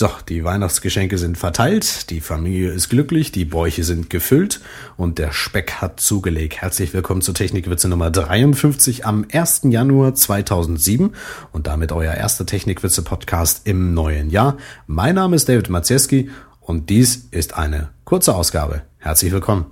[0.00, 4.60] So, die Weihnachtsgeschenke sind verteilt, die Familie ist glücklich, die Bäuche sind gefüllt
[4.96, 6.60] und der Speck hat zugelegt.
[6.60, 9.62] Herzlich willkommen zur Technikwitze Nummer 53 am 1.
[9.64, 11.14] Januar 2007
[11.50, 14.56] und damit euer erster Technikwitze Podcast im neuen Jahr.
[14.86, 16.30] Mein Name ist David Maciejski
[16.60, 18.82] und dies ist eine kurze Ausgabe.
[18.98, 19.66] Herzlich willkommen.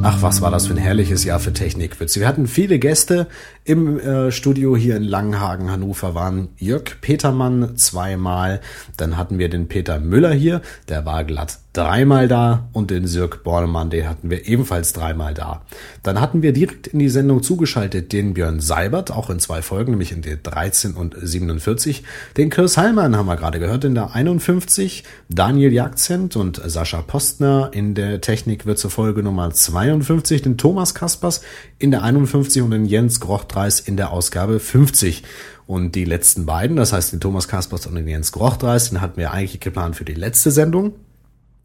[0.00, 2.20] Ach, was war das für ein herrliches Jahr für Technikwitze.
[2.20, 3.26] Wir hatten viele Gäste
[3.64, 8.60] im äh, Studio hier in Langenhagen, Hannover, waren Jörg Petermann zweimal.
[8.96, 13.44] Dann hatten wir den Peter Müller hier, der war glatt dreimal da und den Sirk
[13.44, 15.62] Bornemann, den hatten wir ebenfalls dreimal da.
[16.02, 19.92] Dann hatten wir direkt in die Sendung zugeschaltet den Björn Seibert, auch in zwei Folgen,
[19.92, 22.04] nämlich in der 13 und 47.
[22.36, 27.70] Den Chris Heilmann haben wir gerade gehört in der 51, Daniel Jagzent und Sascha Postner
[27.72, 31.42] in der Technikwürze Folge Nummer 52, den Thomas Kaspers
[31.78, 35.22] in der 51 und den Jens Grochtreis in der Ausgabe 50.
[35.66, 39.18] Und die letzten beiden, das heißt den Thomas Kaspers und den Jens Grochtreis, den hatten
[39.18, 40.94] wir eigentlich geplant für die letzte Sendung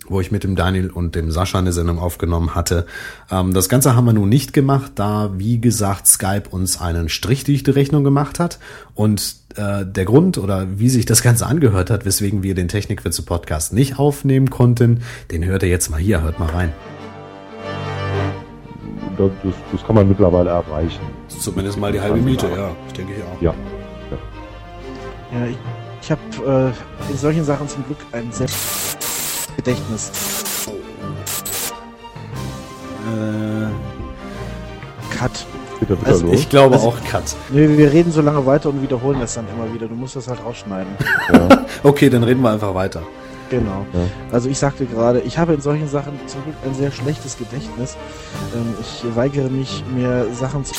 [0.08, 2.86] wo ich mit dem Daniel und dem Sascha eine Sendung aufgenommen hatte.
[3.32, 7.44] Ähm, das Ganze haben wir nun nicht gemacht, da, wie gesagt, Skype uns einen Strich
[7.44, 8.60] durch die Rechnung gemacht hat.
[8.96, 13.24] Und äh, der Grund oder wie sich das Ganze angehört hat, weswegen wir den Technikwitze
[13.24, 15.02] Podcast nicht aufnehmen konnten,
[15.32, 16.74] den hört ihr jetzt mal hier, hört mal rein.
[19.18, 21.02] Das, das, das kann man mittlerweile erreichen.
[21.28, 23.42] Zumindest mal die halbe Miete, ja, ich denke ich auch.
[23.42, 23.54] Ja.
[25.32, 25.58] Ja, ja ich,
[26.02, 26.74] ich habe
[27.10, 28.48] äh, in solchen Sachen zum Glück ein sehr
[29.56, 30.12] Gedächtnis.
[33.06, 35.46] Äh, Cut.
[36.06, 37.24] Also ich glaube Also- auch Cut.
[37.50, 39.88] Nee, wir reden so lange weiter und wiederholen das dann immer wieder.
[39.88, 40.94] Du musst das halt rausschneiden.
[41.34, 43.02] ja, Okay, dann reden wir einfach weiter.
[43.50, 43.86] Genau.
[43.94, 44.00] ja.
[44.32, 47.98] Also ich sagte gerade, ich habe in solchen Sachen zum Glück ein sehr schlechtes Gedächtnis.
[48.56, 50.74] Ähm, ich weigere mich, mir Sachen zu...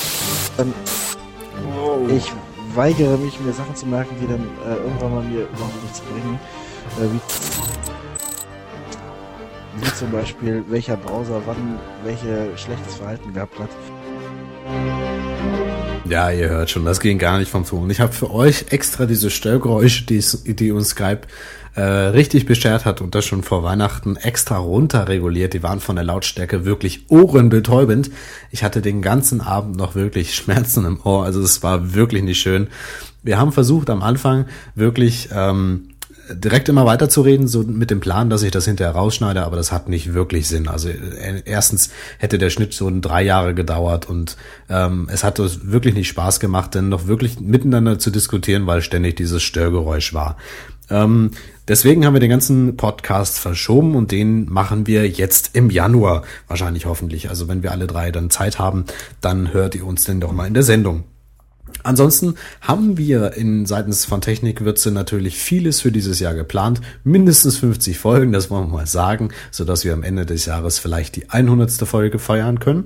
[0.59, 0.73] Ähm,
[2.09, 2.33] ich
[2.75, 6.41] weigere mich, mir Sachen zu merken, die dann äh, irgendwann mal mir überhaupt nichts bringen.
[6.99, 7.21] Äh, wie,
[9.81, 13.71] wie zum Beispiel, welcher Browser wann welche schlechtes Verhalten gehabt hat.
[16.09, 17.89] Ja, ihr hört schon, das ging gar nicht vom Ton.
[17.91, 20.23] Ich habe für euch extra diese Störgeräusche, die,
[20.55, 21.23] die uns Skype
[21.75, 25.55] äh, richtig beschert hat und das schon vor Weihnachten extra runterreguliert.
[25.55, 28.11] Die waren von der Lautstärke wirklich ohrenbetäubend.
[28.51, 32.39] Ich hatte den ganzen Abend noch wirklich Schmerzen im Ohr, also es war wirklich nicht
[32.39, 32.69] schön.
[33.23, 35.89] Wir haben versucht am Anfang wirklich ähm,
[36.31, 39.89] direkt immer weiterzureden, so mit dem Plan, dass ich das hinterher rausschneide, aber das hat
[39.89, 40.69] nicht wirklich Sinn.
[40.69, 44.37] Also äh, erstens hätte der Schnitt so drei Jahre gedauert und
[44.69, 49.17] ähm, es hat wirklich nicht Spaß gemacht, denn noch wirklich miteinander zu diskutieren, weil ständig
[49.17, 50.37] dieses Störgeräusch war.
[50.91, 51.31] Ähm,
[51.67, 56.87] deswegen haben wir den ganzen Podcast verschoben und den machen wir jetzt im Januar, wahrscheinlich
[56.87, 57.31] hoffentlich.
[57.31, 58.85] Also wenn wir alle drei dann Zeit haben,
[59.21, 61.05] dann hört ihr uns denn doch mal in der Sendung.
[61.83, 66.81] Ansonsten haben wir in seitens von Technikwürze natürlich vieles für dieses Jahr geplant.
[67.03, 71.17] Mindestens 50 Folgen, das wollen wir mal sagen, sodass wir am Ende des Jahres vielleicht
[71.17, 71.71] die 100.
[71.87, 72.85] Folge feiern können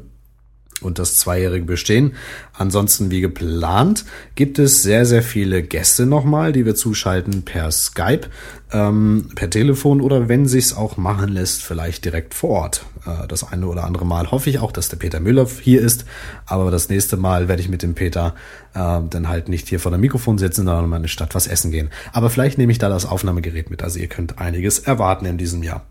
[0.83, 2.15] und das zweijährige Bestehen.
[2.53, 8.29] Ansonsten wie geplant gibt es sehr, sehr viele Gäste nochmal, die wir zuschalten per Skype,
[8.73, 12.85] ähm, per Telefon oder wenn sich's auch machen lässt, vielleicht direkt vor Ort.
[13.07, 16.05] Äh, das eine oder andere Mal hoffe ich auch, dass der Peter Müller hier ist,
[16.47, 18.35] aber das nächste Mal werde ich mit dem Peter
[18.75, 21.47] äh, dann halt nicht hier vor dem Mikrofon sitzen, sondern mal in eine Stadt was
[21.47, 21.91] essen gehen.
[22.13, 25.63] Aber vielleicht nehme ich da das Aufnahmegerät mit, also ihr könnt einiges erwarten in diesem
[25.63, 25.87] Jahr.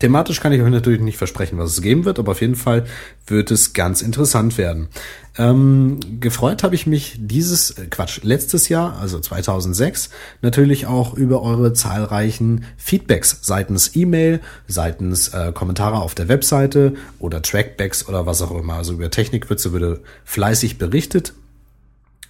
[0.00, 2.84] Thematisch kann ich euch natürlich nicht versprechen, was es geben wird, aber auf jeden Fall
[3.26, 4.88] wird es ganz interessant werden.
[5.36, 10.10] Ähm, gefreut habe ich mich dieses, äh, Quatsch, letztes Jahr, also 2006,
[10.42, 17.42] natürlich auch über eure zahlreichen Feedbacks seitens E-Mail, seitens äh, Kommentare auf der Webseite oder
[17.42, 18.74] Trackbacks oder was auch immer.
[18.74, 21.34] Also über Technikwürze würde fleißig berichtet.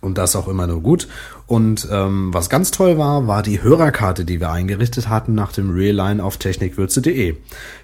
[0.00, 1.08] Und das auch immer nur gut.
[1.46, 5.70] Und ähm, was ganz toll war, war die Hörerkarte, die wir eingerichtet hatten nach dem
[5.70, 7.36] Realign auf technikwürze.de.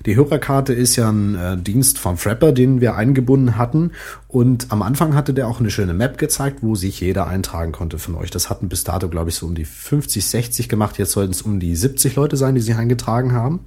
[0.06, 3.92] Die Hörerkarte ist ja ein äh, Dienst von Frapper, den wir eingebunden hatten.
[4.28, 7.98] Und am Anfang hatte der auch eine schöne Map gezeigt, wo sich jeder eintragen konnte
[7.98, 8.30] von euch.
[8.30, 10.96] Das hatten bis dato, glaube ich, so um die 50, 60 gemacht.
[10.96, 13.60] Jetzt sollten es um die 70 Leute sein, die sich eingetragen haben.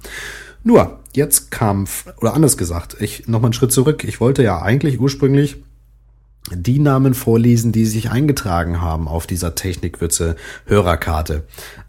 [0.64, 1.86] Nur, jetzt kam,
[2.20, 4.02] oder anders gesagt, ich nochmal einen Schritt zurück.
[4.04, 5.62] Ich wollte ja eigentlich ursprünglich
[6.52, 11.44] die Namen vorlesen, die sich eingetragen haben auf dieser Technikwürze Hörerkarte.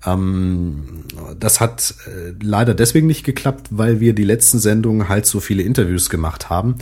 [0.06, 1.06] Ähm,
[1.40, 5.64] das hat äh, leider deswegen nicht geklappt, weil wir die letzten Sendungen halt so viele
[5.64, 6.76] Interviews gemacht haben.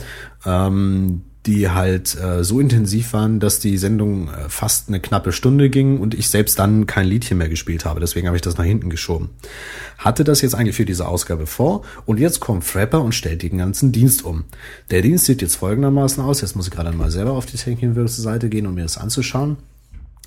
[0.44, 5.70] Ähm, die halt äh, so intensiv waren, dass die Sendung äh, fast eine knappe Stunde
[5.70, 8.00] ging und ich selbst dann kein Liedchen mehr gespielt habe.
[8.00, 9.30] Deswegen habe ich das nach hinten geschoben.
[9.96, 13.56] Hatte das jetzt eigentlich für diese Ausgabe vor und jetzt kommt Frapper und stellt den
[13.56, 14.44] ganzen Dienst um.
[14.90, 16.42] Der Dienst sieht jetzt folgendermaßen aus.
[16.42, 19.56] Jetzt muss ich gerade mal selber auf die Technikwürze-Seite gehen, um mir das anzuschauen.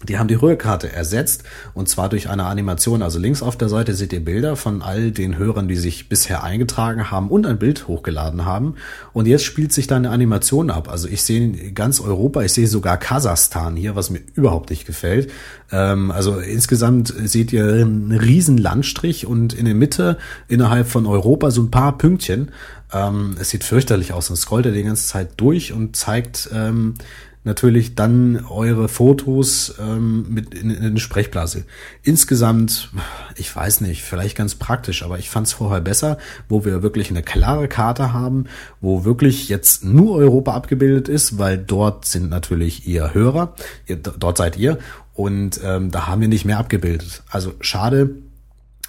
[0.07, 3.01] Die haben die Rührkarte ersetzt und zwar durch eine Animation.
[3.01, 6.44] Also links auf der Seite seht ihr Bilder von all den Hörern, die sich bisher
[6.44, 8.75] eingetragen haben und ein Bild hochgeladen haben.
[9.13, 10.89] Und jetzt spielt sich da eine Animation ab.
[10.89, 15.31] Also ich sehe ganz Europa, ich sehe sogar Kasachstan hier, was mir überhaupt nicht gefällt.
[15.71, 20.17] Ähm, also insgesamt seht ihr einen riesen Landstrich und in der Mitte
[20.47, 22.51] innerhalb von Europa so ein paar Pünktchen.
[22.94, 24.27] Ähm, es sieht fürchterlich aus.
[24.27, 26.95] Dann scrollt er die ganze Zeit durch und zeigt ähm,
[27.44, 31.66] natürlich dann eure Fotos ähm, mit in, in eine Sprechblase.
[32.01, 32.90] Insgesamt,
[33.36, 36.18] ich weiß nicht, vielleicht ganz praktisch, aber ich fand es vorher besser,
[36.48, 38.45] wo wir wirklich eine klare Karte haben,
[38.81, 43.56] wo wirklich jetzt nur Europa abgebildet ist, weil dort sind natürlich ihr Hörer,
[43.88, 44.78] ihr, dort seid ihr
[45.13, 47.24] und ähm, da haben wir nicht mehr abgebildet.
[47.30, 48.16] Also schade,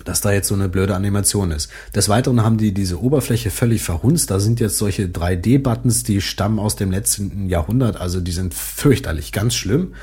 [0.02, 1.70] dass da jetzt so eine blöde Animation ist.
[1.94, 4.31] Des Weiteren haben die diese Oberfläche völlig verhunzt.
[4.31, 8.00] Da sind jetzt solche 3D-Buttons, die stammen aus dem letzten Jahrhundert.
[8.00, 9.94] Also die sind fürchterlich, ganz schlimm.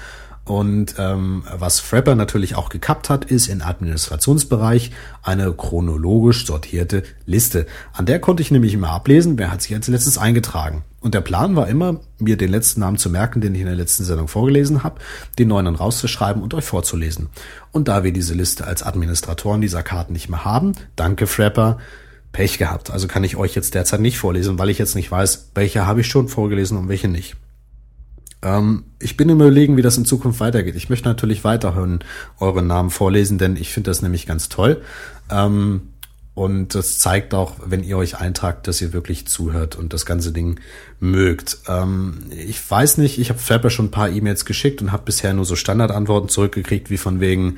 [0.44, 4.92] Und ähm, was Frapper natürlich auch gekappt hat, ist im Administrationsbereich
[5.22, 7.68] eine chronologisch sortierte Liste.
[7.94, 10.84] An der konnte ich nämlich immer ablesen, wer hat sich als letztes eingetragen.
[11.00, 13.76] Und der Plan war immer, mir den letzten Namen zu merken, den ich in der
[13.76, 15.00] letzten Sendung vorgelesen habe,
[15.38, 17.30] den neuen dann rauszuschreiben und euch vorzulesen.
[17.72, 21.78] Und da wir diese Liste als Administratoren dieser Karten nicht mehr haben, danke Frapper,
[22.32, 22.92] Pech gehabt.
[22.92, 26.02] Also kann ich euch jetzt derzeit nicht vorlesen, weil ich jetzt nicht weiß, welche habe
[26.02, 27.36] ich schon vorgelesen und welche nicht.
[28.42, 30.76] Ähm, ich bin im Überlegen, wie das in Zukunft weitergeht.
[30.76, 32.00] Ich möchte natürlich weiterhören
[32.40, 34.82] euren Namen vorlesen, denn ich finde das nämlich ganz toll.
[35.30, 35.82] Ähm,
[36.34, 40.32] und das zeigt auch, wenn ihr euch eintragt, dass ihr wirklich zuhört und das ganze
[40.32, 40.60] Ding
[41.00, 41.58] mögt.
[41.68, 45.34] Ähm, ich weiß nicht, ich habe Flapper schon ein paar E-Mails geschickt und habe bisher
[45.34, 47.58] nur so Standardantworten zurückgekriegt, wie von wegen,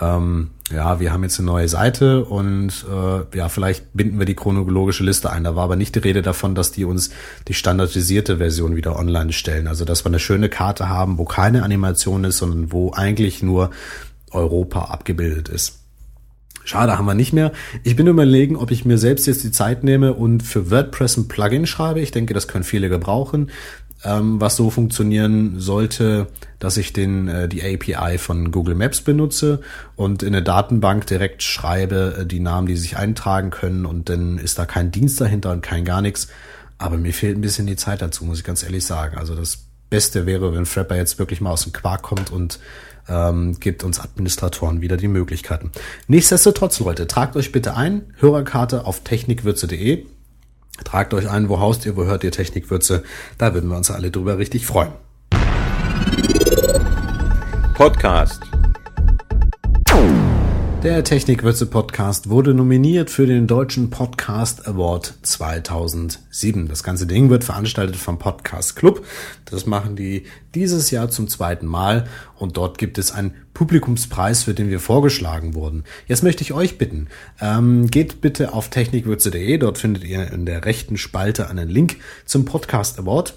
[0.00, 4.34] ähm, ja, wir haben jetzt eine neue Seite und äh, ja, vielleicht binden wir die
[4.34, 5.44] chronologische Liste ein.
[5.44, 7.10] Da war aber nicht die Rede davon, dass die uns
[7.46, 9.68] die standardisierte Version wieder online stellen.
[9.68, 13.70] Also dass wir eine schöne Karte haben, wo keine Animation ist, sondern wo eigentlich nur
[14.32, 15.78] Europa abgebildet ist.
[16.64, 17.52] Schade, haben wir nicht mehr.
[17.84, 21.28] Ich bin überlegen, ob ich mir selbst jetzt die Zeit nehme und für WordPress ein
[21.28, 22.00] Plugin schreibe.
[22.00, 23.50] Ich denke, das können viele gebrauchen
[24.06, 29.60] ähm, was so funktionieren sollte, dass ich den, äh, die API von Google Maps benutze
[29.96, 34.38] und in eine Datenbank direkt schreibe, äh, die Namen, die sich eintragen können und dann
[34.38, 36.28] ist da kein Dienst dahinter und kein gar nichts.
[36.78, 39.16] Aber mir fehlt ein bisschen die Zeit dazu, muss ich ganz ehrlich sagen.
[39.18, 39.58] Also das
[39.90, 42.58] Beste wäre, wenn Frapper jetzt wirklich mal aus dem Quark kommt und
[43.08, 45.70] ähm, gibt uns Administratoren wieder die Möglichkeiten.
[46.08, 50.06] Nichtsdestotrotz, Leute, tragt euch bitte ein, Hörerkarte auf technikwürze.de
[50.84, 53.02] Tragt euch ein, wo haust ihr, wo hört ihr Technikwürze.
[53.38, 54.92] Da würden wir uns alle drüber richtig freuen.
[57.74, 58.42] Podcast.
[60.86, 66.68] Der Technikwürze Podcast wurde nominiert für den Deutschen Podcast Award 2007.
[66.68, 69.04] Das ganze Ding wird veranstaltet vom Podcast Club.
[69.46, 72.06] Das machen die dieses Jahr zum zweiten Mal
[72.36, 75.82] und dort gibt es einen Publikumspreis, für den wir vorgeschlagen wurden.
[76.06, 77.08] Jetzt möchte ich euch bitten,
[77.40, 79.58] ähm, geht bitte auf technikwürze.de.
[79.58, 81.96] Dort findet ihr in der rechten Spalte einen Link
[82.26, 83.34] zum Podcast Award.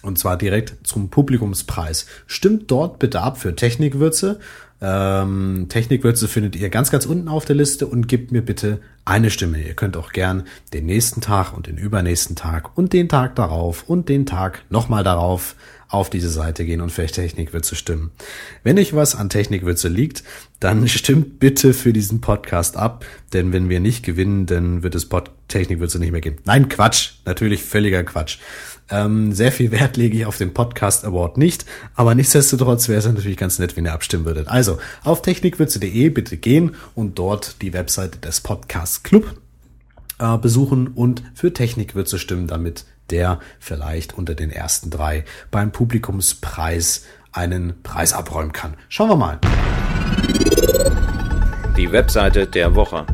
[0.00, 2.06] Und zwar direkt zum Publikumspreis.
[2.26, 4.40] Stimmt dort bitte ab für Technikwürze.
[4.84, 9.30] Ähm, Technikwürze findet ihr ganz, ganz unten auf der Liste und gebt mir bitte eine
[9.30, 9.62] Stimme.
[9.62, 13.84] Ihr könnt auch gern den nächsten Tag und den übernächsten Tag und den Tag darauf
[13.88, 15.54] und den Tag nochmal darauf
[15.92, 18.12] auf diese Seite gehen und für Technikwürze stimmen.
[18.62, 20.24] Wenn euch was an Technikwürze liegt,
[20.58, 25.06] dann stimmt bitte für diesen Podcast ab, denn wenn wir nicht gewinnen, dann wird es
[25.06, 26.38] Pod Technikwürze nicht mehr geben.
[26.46, 28.38] Nein, Quatsch, natürlich völliger Quatsch.
[28.88, 33.06] Ähm, sehr viel Wert lege ich auf den Podcast Award nicht, aber nichtsdestotrotz wäre es
[33.06, 34.48] natürlich ganz nett, wenn ihr abstimmen würdet.
[34.48, 39.34] Also auf technikwürze.de bitte gehen und dort die Webseite des Podcast Club
[40.18, 47.04] äh, besuchen und für Technikwürze stimmen, damit der vielleicht unter den ersten drei beim Publikumspreis
[47.30, 48.74] einen Preis abräumen kann.
[48.88, 49.38] Schauen wir mal.
[51.76, 53.06] Die Webseite der Woche.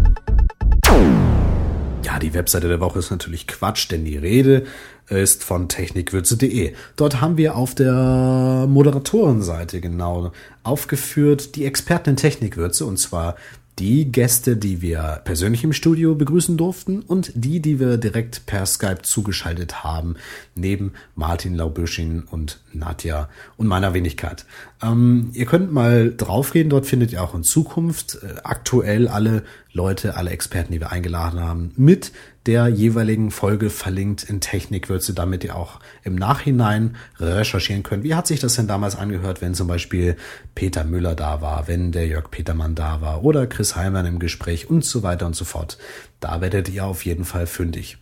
[2.04, 4.64] Ja, die Webseite der Woche ist natürlich Quatsch, denn die Rede
[5.08, 6.74] ist von technikwürze.de.
[6.96, 13.36] Dort haben wir auf der Moderatorenseite genau aufgeführt die Experten in Technikwürze und zwar
[13.78, 18.66] die Gäste, die wir persönlich im Studio begrüßen durften und die, die wir direkt per
[18.66, 20.16] Skype zugeschaltet haben,
[20.54, 24.44] neben Martin Laubüschin und Nadja und meiner Wenigkeit.
[24.82, 29.44] Ähm, ihr könnt mal draufgehen, dort findet ihr auch in Zukunft äh, aktuell alle
[29.78, 32.10] Leute, alle Experten, die wir eingeladen haben, mit
[32.46, 38.02] der jeweiligen Folge verlinkt in Technikwürze, damit ihr auch im Nachhinein recherchieren könnt.
[38.02, 40.16] Wie hat sich das denn damals angehört, wenn zum Beispiel
[40.56, 44.68] Peter Müller da war, wenn der Jörg Petermann da war oder Chris Heimann im Gespräch
[44.68, 45.78] und so weiter und so fort.
[46.18, 47.98] Da werdet ihr auf jeden Fall fündig.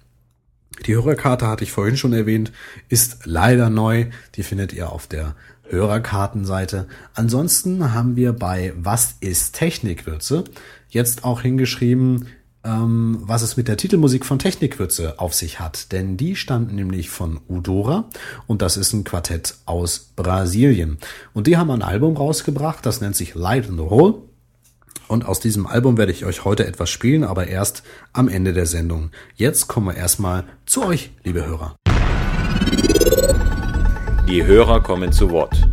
[0.86, 2.52] Die Hörerkarte hatte ich vorhin schon erwähnt,
[2.88, 4.06] ist leider neu.
[4.34, 5.34] Die findet ihr auf der
[5.68, 6.86] Hörerkartenseite.
[7.14, 10.44] Ansonsten haben wir bei Was ist Technikwürze
[10.88, 12.28] jetzt auch hingeschrieben,
[12.66, 15.92] ähm, was es mit der Titelmusik von Technikwürze auf sich hat.
[15.92, 18.08] Denn die stammt nämlich von Udora
[18.46, 20.98] und das ist ein Quartett aus Brasilien.
[21.32, 24.14] Und die haben ein Album rausgebracht, das nennt sich Light the Hole.
[25.08, 28.66] Und aus diesem Album werde ich euch heute etwas spielen, aber erst am Ende der
[28.66, 29.10] Sendung.
[29.36, 31.76] Jetzt kommen wir erstmal zu euch, liebe Hörer.
[34.28, 35.68] Die Hörer kommen zu Wort.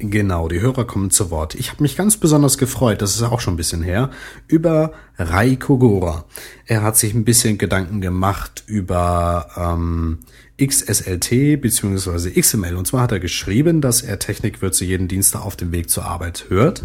[0.00, 1.54] Genau, die Hörer kommen zu Wort.
[1.54, 4.10] Ich habe mich ganz besonders gefreut, das ist auch schon ein bisschen her,
[4.48, 6.24] über Rai Kogora.
[6.66, 10.18] Er hat sich ein bisschen Gedanken gemacht über ähm,
[10.60, 12.40] XSLT bzw.
[12.40, 12.74] XML.
[12.74, 16.46] Und zwar hat er geschrieben, dass er Technikwürze jeden Dienstag auf dem Weg zur Arbeit
[16.48, 16.82] hört,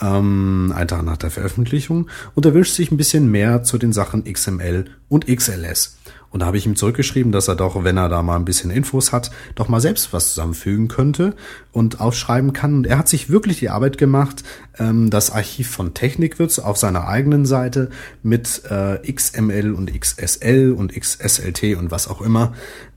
[0.00, 2.08] ähm, einen Tag nach der Veröffentlichung.
[2.36, 5.96] Und er wünscht sich ein bisschen mehr zu den Sachen XML und XLS.
[6.30, 8.70] Und da habe ich ihm zurückgeschrieben, dass er doch, wenn er da mal ein bisschen
[8.70, 11.34] Infos hat, doch mal selbst was zusammenfügen könnte
[11.72, 12.74] und aufschreiben kann.
[12.74, 14.44] Und er hat sich wirklich die Arbeit gemacht,
[14.78, 17.90] ähm, das Archiv von Technikwürz auf seiner eigenen Seite
[18.22, 22.52] mit äh, XML und XSL und XSLT und was auch immer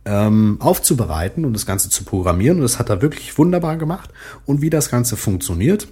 [0.05, 2.57] ähm, aufzubereiten und das Ganze zu programmieren.
[2.57, 4.11] Und das hat er wirklich wunderbar gemacht.
[4.45, 5.87] Und wie das Ganze funktioniert,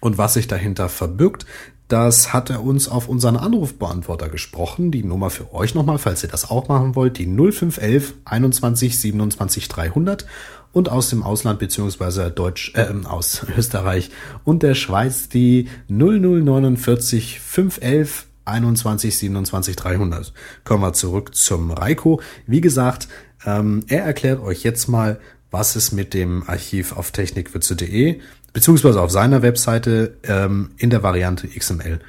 [0.00, 1.46] und was sich dahinter verbirgt,
[1.88, 4.90] das hat er uns auf unseren Anrufbeantworter gesprochen.
[4.90, 9.68] Die Nummer für euch nochmal, falls ihr das auch machen wollt, die 0511 21 27
[9.68, 10.26] 300
[10.72, 14.10] und aus dem Ausland beziehungsweise Deutsch, äh, aus Österreich
[14.44, 20.32] und der Schweiz die 0049 511 21 27 300.
[20.64, 22.20] Kommen wir zurück zum Reiko.
[22.46, 23.08] Wie gesagt,
[23.46, 28.20] ähm, er erklärt euch jetzt mal, was es mit dem Archiv auf technikwürze.de
[28.58, 32.00] beziehungsweise auf seiner Webseite ähm, in der Variante XML,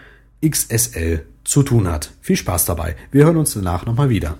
[0.44, 2.12] XSL zu tun hat.
[2.22, 2.96] Viel Spaß dabei.
[3.12, 4.40] Wir hören uns danach nochmal wieder.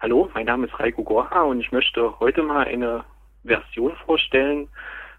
[0.00, 3.04] Hallo, mein Name ist Reiko Gorha und ich möchte heute mal eine
[3.44, 4.66] Version vorstellen,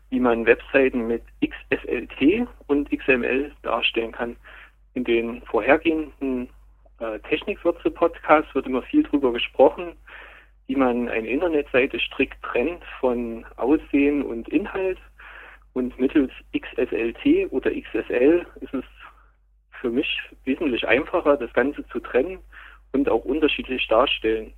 [0.10, 4.36] wie man Webseiten mit XSLT und XML darstellen kann.
[4.96, 6.50] In den vorhergehenden
[7.00, 9.94] äh, Technikwürze-Podcasts wird immer viel darüber gesprochen,
[10.66, 14.98] wie man eine Internetseite strikt trennt von Aussehen und Inhalt.
[15.78, 18.84] Und mittels XSLT oder XSL ist es
[19.80, 22.40] für mich wesentlich einfacher, das Ganze zu trennen
[22.94, 24.54] und auch unterschiedlich darstellen.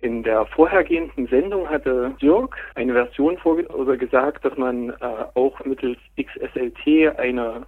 [0.00, 4.94] In der vorhergehenden Sendung hatte Jörg eine Version vorge oder gesagt, dass man äh,
[5.34, 7.64] auch mittels XSLT eine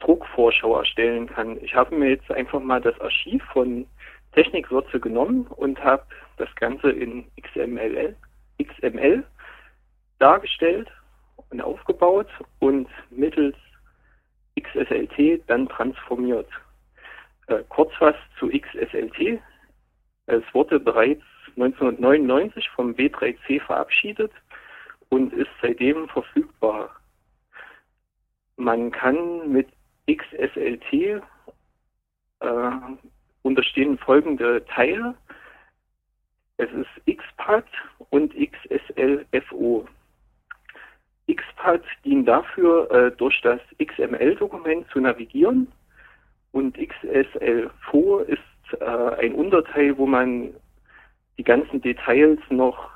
[0.00, 1.62] Druckvorschau erstellen kann.
[1.62, 3.86] Ich habe mir jetzt einfach mal das Archiv von
[4.32, 6.04] Technikwürze genommen und habe
[6.38, 8.16] das Ganze in XML,
[8.62, 9.24] XML
[10.18, 10.90] dargestellt
[11.56, 13.56] und aufgebaut und mittels
[14.60, 16.48] XSLT dann transformiert.
[17.46, 19.40] Äh, kurz was zu XSLT.
[20.26, 21.22] Es wurde bereits
[21.56, 24.32] 1999 vom B3C verabschiedet
[25.08, 26.90] und ist seitdem verfügbar.
[28.56, 29.68] Man kann mit
[30.10, 31.22] XSLT
[32.40, 32.70] äh,
[33.42, 35.14] unterstehen folgende Teile.
[36.58, 37.66] Es ist XPAD
[38.10, 39.86] und XSLFO.
[41.28, 45.68] XPath dient dafür, äh, durch das XML-Dokument zu navigieren
[46.52, 48.40] und XSLFO ist
[48.80, 50.54] äh, ein Unterteil, wo man
[51.36, 52.90] die ganzen Details noch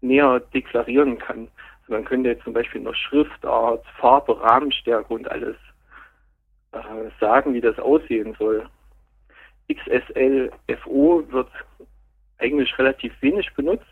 [0.00, 1.48] näher deklarieren kann.
[1.80, 5.56] Also man könnte zum Beispiel noch Schriftart, Farbe, Rahmenstärke und alles
[6.72, 6.78] äh,
[7.20, 8.68] sagen, wie das aussehen soll.
[9.72, 11.48] XSLFO wird
[12.38, 13.86] eigentlich relativ wenig benutzt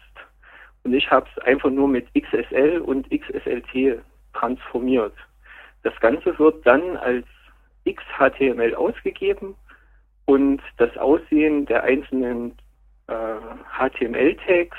[0.87, 4.01] und ich habe es einfach nur mit XSL und XSLT
[4.35, 5.15] transformiert.
[5.83, 7.27] Das Ganze wird dann als
[7.89, 9.57] XHTML ausgegeben
[10.27, 12.57] und das Aussehen der einzelnen
[13.09, 13.35] äh,
[13.77, 14.79] HTML-Tags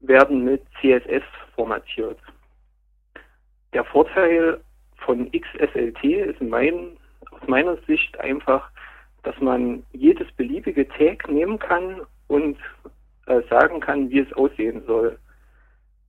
[0.00, 1.24] werden mit CSS
[1.56, 2.20] formatiert.
[3.72, 4.60] Der Vorteil
[4.98, 6.96] von XSLT ist mein,
[7.32, 8.70] aus meiner Sicht einfach,
[9.24, 12.56] dass man jedes beliebige Tag nehmen kann und
[13.28, 15.18] äh, sagen kann, wie es aussehen soll.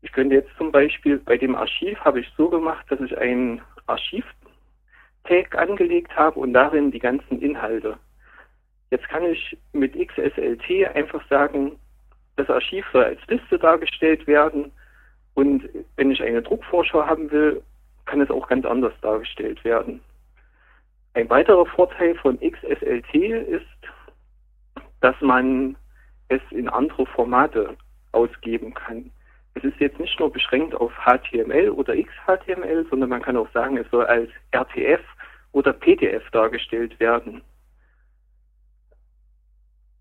[0.01, 3.61] Ich könnte jetzt zum Beispiel bei dem Archiv habe ich so gemacht, dass ich ein
[3.87, 7.97] Archiv-Tag angelegt habe und darin die ganzen Inhalte.
[8.91, 11.77] Jetzt kann ich mit XSLT einfach sagen,
[12.37, 14.71] das Archiv soll als Liste dargestellt werden
[15.33, 17.61] und wenn ich eine Druckvorschau haben will,
[18.05, 19.99] kann es auch ganz anders dargestellt werden.
[21.13, 23.65] Ein weiterer Vorteil von XSLT ist,
[25.01, 25.75] dass man
[26.29, 27.75] es in andere Formate
[28.11, 29.11] ausgeben kann.
[29.55, 33.77] Es ist jetzt nicht nur beschränkt auf HTML oder XHTML, sondern man kann auch sagen,
[33.77, 35.01] es soll als RTF
[35.51, 37.41] oder PDF dargestellt werden.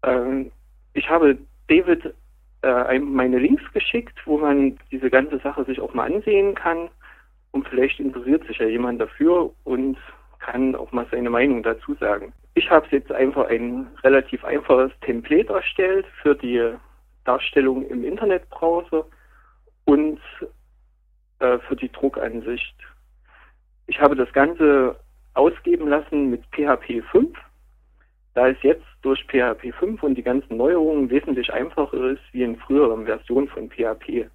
[0.03, 0.53] Ähm,
[0.93, 2.15] ich habe David
[2.63, 6.89] äh, meine Links geschickt, wo man diese ganze Sache sich auch mal ansehen kann.
[7.51, 9.97] Und vielleicht interessiert sich ja jemand dafür und
[10.39, 12.33] kann auch mal seine Meinung dazu sagen.
[12.55, 16.75] Ich habe jetzt einfach ein relativ einfaches Template erstellt für die
[17.25, 19.05] Darstellung im Internetbrowser
[19.85, 20.21] und
[21.41, 22.75] äh, für die Druckansicht.
[23.87, 24.97] Ich habe das Ganze
[25.35, 27.39] ausgeben lassen mit PHP 5,
[28.35, 32.57] da es jetzt durch PHP 5 und die ganzen Neuerungen wesentlich einfacher ist wie in
[32.57, 34.29] früheren Versionen von PHP.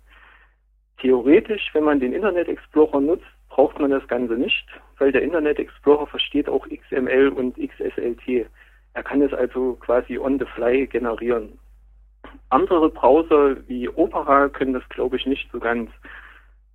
[1.00, 4.66] Theoretisch, wenn man den Internet Explorer nutzt, braucht man das Ganze nicht,
[5.04, 8.48] weil der Internet Explorer versteht auch XML und XSLT.
[8.94, 11.60] Er kann es also quasi on the fly generieren.
[12.50, 15.92] Andere Browser wie Opera können das, glaube ich, nicht so ganz.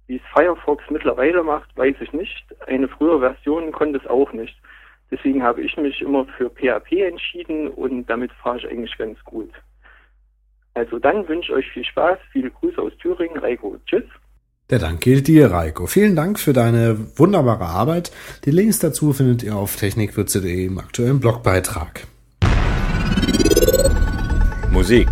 [0.09, 2.55] Wie es Firefox mittlerweile macht, weiß ich nicht.
[2.67, 4.61] Eine frühere Version konnte es auch nicht.
[5.11, 9.53] Deswegen habe ich mich immer für PHP entschieden und damit fahre ich eigentlich ganz gut.
[10.75, 13.79] Also dann wünsche ich euch viel Spaß, viele Grüße aus Thüringen, Reiko.
[13.87, 14.05] Tschüss.
[14.71, 15.87] Der Dank gilt dir, Reiko.
[15.87, 18.13] Vielen Dank für deine wunderbare Arbeit.
[18.45, 22.07] Die Links dazu findet ihr auf technikwürze.de im aktuellen Blogbeitrag.
[24.71, 25.09] Musik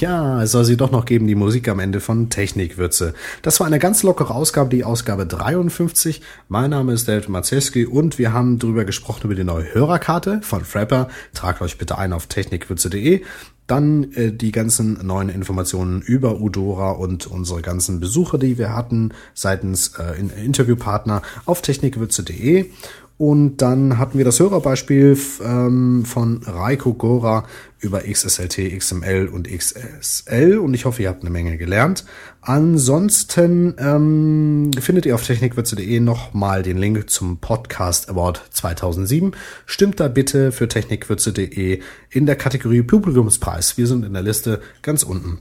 [0.00, 3.14] Ja, es soll sie doch noch geben, die Musik am Ende von Technikwürze.
[3.42, 6.22] Das war eine ganz lockere Ausgabe, die Ausgabe 53.
[6.48, 10.64] Mein Name ist David Maceski und wir haben darüber gesprochen über die neue Hörerkarte von
[10.64, 11.08] Frapper.
[11.34, 13.22] Tragt euch bitte ein auf technikwürze.de.
[13.66, 19.12] Dann äh, die ganzen neuen Informationen über Udora und unsere ganzen Besucher, die wir hatten
[19.34, 22.70] seitens äh, Interviewpartner auf technikwürze.de.
[23.18, 27.44] Und dann hatten wir das Hörerbeispiel ähm, von Raiko Gora
[27.80, 30.58] über XSLT, XML und XSL.
[30.58, 32.04] Und ich hoffe, ihr habt eine Menge gelernt.
[32.42, 39.32] Ansonsten ähm, findet ihr auf technikwürze.de nochmal den Link zum Podcast Award 2007.
[39.66, 43.76] Stimmt da bitte für technikwürze.de in der Kategorie Publikumspreis.
[43.76, 45.40] Wir sind in der Liste ganz unten.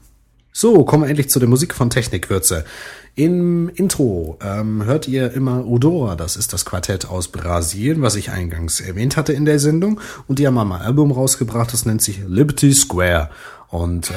[0.59, 2.65] So, kommen wir endlich zu der Musik von Technikwürze.
[3.13, 8.31] Im Intro ähm, hört ihr immer Udora, das ist das Quartett aus Brasilien, was ich
[8.31, 9.99] eingangs erwähnt hatte in der Sendung.
[10.27, 13.29] Und die haben mal ein Album rausgebracht, das nennt sich Liberty Square.
[13.69, 14.13] Und äh,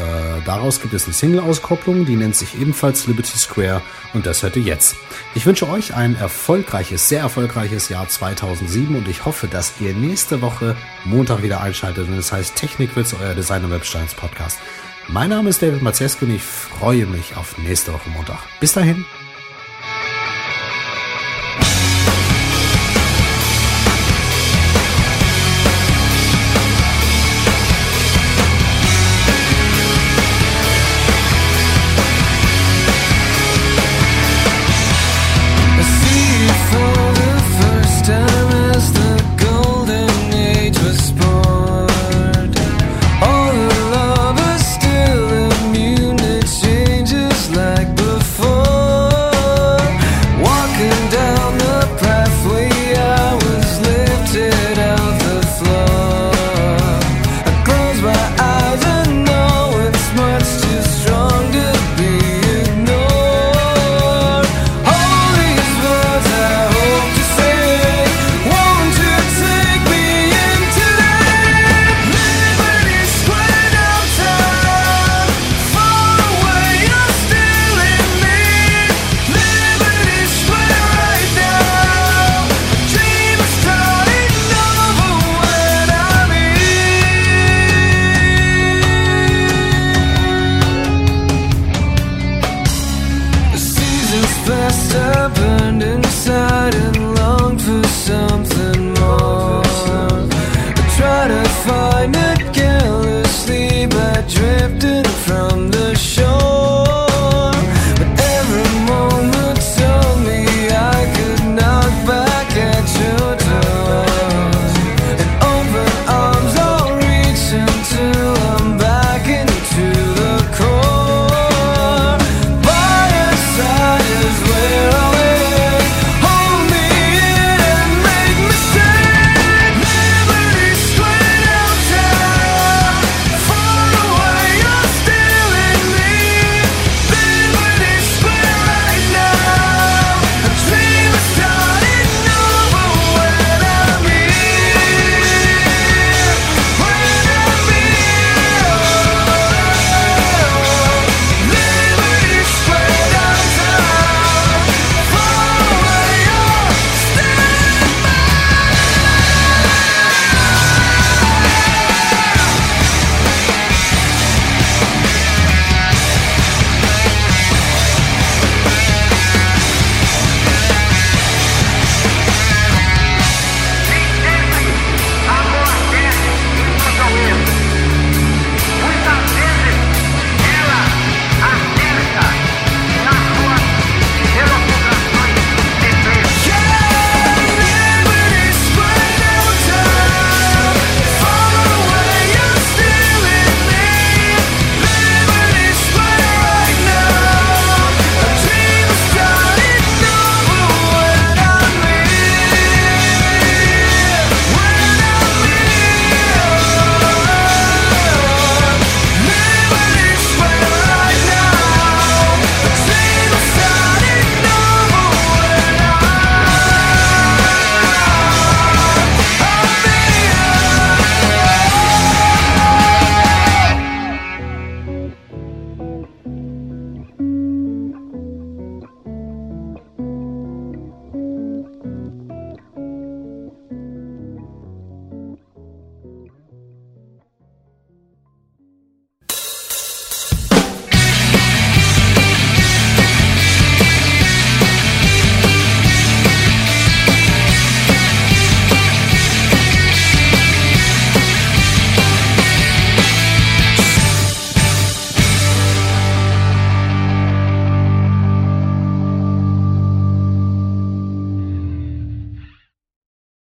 [0.46, 3.82] daraus gibt es eine Single-Auskopplung, die nennt sich ebenfalls Liberty Square
[4.14, 4.96] und das hört ihr jetzt.
[5.34, 10.40] Ich wünsche euch ein erfolgreiches, sehr erfolgreiches Jahr 2007 und ich hoffe, dass ihr nächste
[10.40, 10.74] Woche
[11.04, 14.58] Montag wieder einschaltet und das heißt Technik wird euer Design- und Websteins Podcast.
[15.12, 18.38] Mein Name ist David Mazeski und ich freue mich auf nächste Woche Montag.
[18.60, 19.04] Bis dahin.